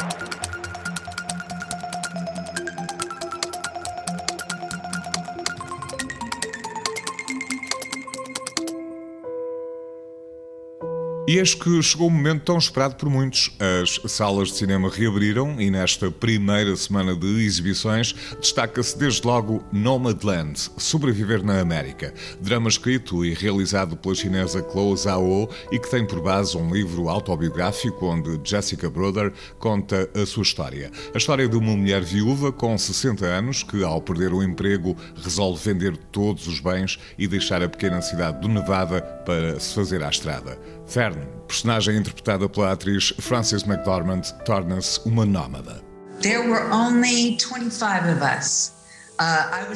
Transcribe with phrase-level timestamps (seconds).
[0.00, 0.49] Thank you.
[11.30, 13.56] E eis que chegou o momento tão esperado por muitos.
[13.60, 20.58] As salas de cinema reabriram e nesta primeira semana de exibições destaca-se desde logo Nomadland,
[20.76, 26.20] Sobreviver na América, drama escrito e realizado pela chinesa Chloe Zhao e que tem por
[26.20, 30.90] base um livro autobiográfico onde Jessica Brother conta a sua história.
[31.14, 35.62] A história de uma mulher viúva com 60 anos que, ao perder o emprego, resolve
[35.62, 40.08] vender todos os bens e deixar a pequena cidade do Nevada para se fazer à
[40.08, 40.58] estrada.
[40.90, 45.80] Fern, personagem interpretada pela atriz Frances McDormand, torna-se uma nómada.
[46.20, 48.79] There were only 25 of us.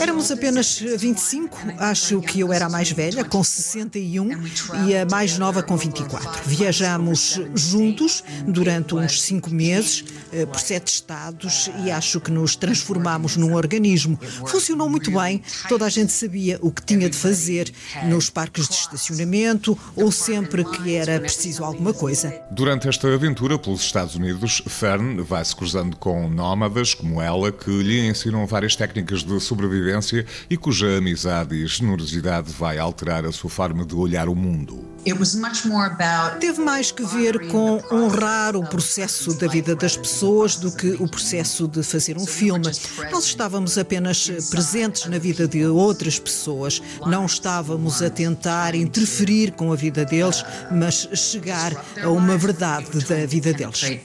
[0.00, 4.30] Éramos apenas 25, acho que eu era a mais velha, com 61,
[4.84, 6.42] e a mais nova com 24.
[6.44, 13.36] Viajamos juntos durante uns cinco meses, eh, por sete estados, e acho que nos transformámos
[13.36, 14.18] num organismo.
[14.46, 17.72] Funcionou muito bem, toda a gente sabia o que tinha de fazer
[18.06, 22.34] nos parques de estacionamento ou sempre que era preciso alguma coisa.
[22.50, 27.70] Durante esta aventura pelos Estados Unidos, Fern vai se cruzando com nómadas como ela que
[27.70, 33.50] lhe ensinam várias técnicas de sobrevivência e cuja amizade e generosidade vai alterar a sua
[33.50, 34.88] forma de olhar o mundo.
[36.38, 41.08] Teve mais que ver com honrar o processo da vida das pessoas do que o
[41.08, 42.70] processo de fazer um filme.
[43.10, 49.72] Nós estávamos apenas presentes na vida de outras pessoas, não estávamos a tentar interferir com
[49.72, 53.98] a vida deles, mas chegar a uma verdade da vida deles.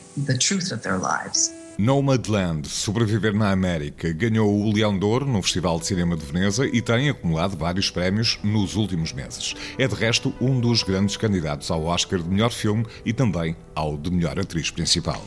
[1.77, 6.67] Nomadland, Sobreviver na América, ganhou o Leão de Ouro no Festival de Cinema de Veneza
[6.67, 9.55] e tem acumulado vários prémios nos últimos meses.
[9.77, 13.97] É de resto um dos grandes candidatos ao Oscar de melhor filme e também ao
[13.97, 15.21] de melhor atriz principal.